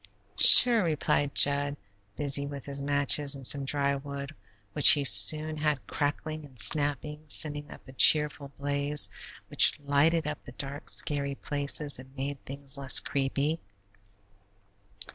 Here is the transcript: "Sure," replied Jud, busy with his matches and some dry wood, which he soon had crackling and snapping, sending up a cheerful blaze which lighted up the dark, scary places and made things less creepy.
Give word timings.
"Sure," 0.39 0.83
replied 0.83 1.35
Jud, 1.35 1.77
busy 2.15 2.47
with 2.47 2.65
his 2.65 2.81
matches 2.81 3.35
and 3.35 3.45
some 3.45 3.65
dry 3.65 3.93
wood, 3.95 4.33
which 4.73 4.89
he 4.89 5.03
soon 5.03 5.57
had 5.57 5.85
crackling 5.85 6.43
and 6.43 6.57
snapping, 6.57 7.23
sending 7.27 7.69
up 7.69 7.87
a 7.87 7.93
cheerful 7.93 8.51
blaze 8.57 9.11
which 9.47 9.79
lighted 9.79 10.25
up 10.25 10.43
the 10.43 10.53
dark, 10.53 10.89
scary 10.89 11.35
places 11.35 11.99
and 11.99 12.15
made 12.17 12.43
things 12.45 12.79
less 12.79 12.99
creepy. 12.99 13.59